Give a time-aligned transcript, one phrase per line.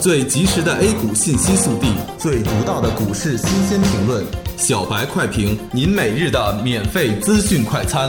[0.00, 4.24] 最及时的 A 股信息速递，最独到的股市新鲜评论，
[4.56, 8.08] 小白快评，您每日的免费资讯快餐。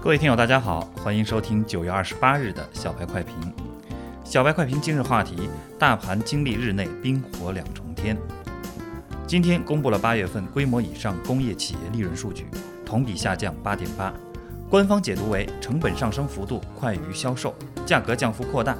[0.00, 3.34] 各位听友，大家好，欢迎收听九月二十八日的小白快评。
[4.24, 8.16] 小白快评今日话题：大盘经历日内冰火两重天。
[9.26, 12.46] 今天公布了八月份规模以上工业企业利润数据，
[12.86, 14.10] 同比下降八点八。
[14.70, 17.54] 官方解读为成本上升幅度快于销售，
[17.86, 18.76] 价格降幅扩大，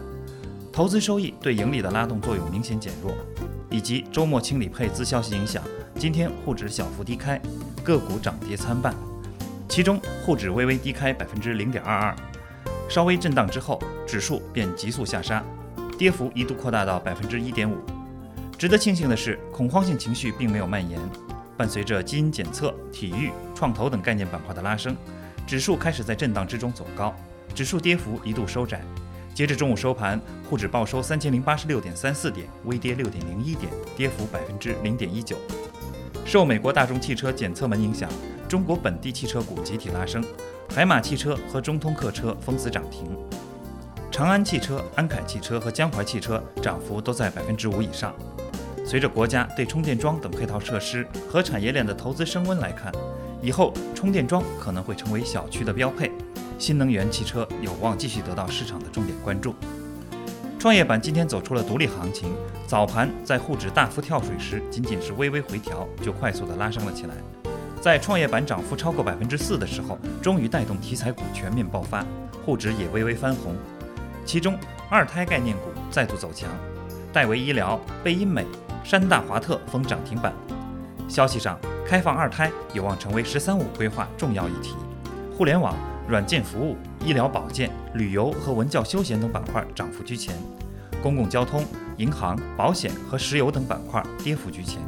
[0.70, 3.14] 投资收益对盈利的拉动作用明显减弱，
[3.70, 5.62] 以及周末清理配资消息影响，
[5.96, 7.40] 今天沪指小幅低开，
[7.82, 8.94] 个股涨跌参半。
[9.66, 12.16] 其中沪指微微低开百分之零点二二，
[12.86, 15.42] 稍微震荡之后，指数便急速下杀，
[15.96, 17.78] 跌幅一度扩大到百分之一点五。
[18.58, 21.00] 值得庆幸的是，恐慌性情绪并没有蔓延。
[21.56, 24.94] 伴随着基因检测、体育、创投等概念板块的拉升，
[25.48, 27.16] 指数开始在震荡之中走高，
[27.54, 28.82] 指数跌幅一度收窄。
[29.32, 35.38] 截至中午收盘，沪指报收三千零八十六点三四点，微跌六点零一点，跌幅百分之零点一九。
[36.26, 38.10] 受美国大众汽车检测门影响，
[38.46, 40.22] 中国本地汽车股集体拉升，
[40.68, 43.08] 海马汽车和中通客车封死涨停，
[44.10, 48.14] 长安汽车、安凯汽车和江淮汽车涨幅都在百分之五以上。
[48.84, 52.92] 随着国家对充电桩等配套设施和产业链的投资升温来看，
[53.40, 56.10] 以后充电桩可能会成为小区的标配，
[56.58, 59.54] 新能源汽车有望继续得到市场的重点关注。
[60.58, 62.32] 创业板今天走出了独立行情，
[62.66, 67.14] 早盘在沪指大幅跳水时，仅仅是微微回调，就快速的拉升了起来。
[67.80, 72.04] 在创业板涨幅超过百分之四的时候，终于带动题材股全面爆发，
[72.44, 73.54] 沪指也微微翻红。
[74.26, 74.58] 其中
[74.90, 76.50] 二胎概念股再度走强，
[77.12, 78.44] 戴维医疗、贝因美。
[78.84, 80.32] 山大华特封涨停板。
[81.08, 81.58] 消息上，
[81.88, 84.74] 开放二胎有望成为“十三五”规划重要议题。
[85.34, 85.74] 互联网、
[86.06, 90.36] 软件服务、医疗保健、旅游和文教休闲等板块涨幅居前，
[91.02, 91.64] 公共交通、
[91.96, 94.82] 银行、保险和石油等板块跌幅居前。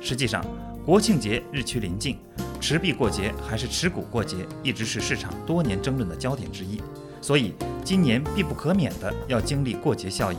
[0.00, 0.42] 实际上，
[0.86, 2.16] 国庆节日趋临近，
[2.62, 6.80] 持币过节还是持股过节，一直是市场多年争论的焦点之一。
[7.20, 7.52] 所以，
[7.84, 10.38] 今年必不可免的要经历过节效应，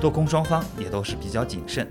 [0.00, 1.84] 多空双方也都是比较谨慎。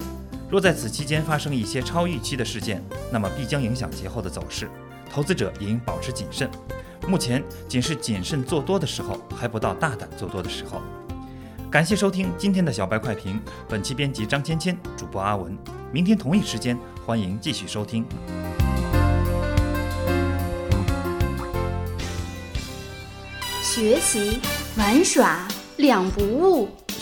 [0.50, 4.70] 若在此期间发生一些超预期的事件，那么必将影响节后的走势，
[5.12, 6.50] 投资者也应保持谨慎。
[7.08, 10.82] 目前仅是谨慎做多的时候，还不到大胆做多的时候。
[11.72, 15.58] 感谢收听今天的小白快评，本期编辑张芊芊，主播阿文。
[15.92, 18.06] 明天同一时间，欢迎继续收听。
[23.62, 24.40] 学习
[24.78, 25.48] 玩耍
[25.78, 26.85] 两不误。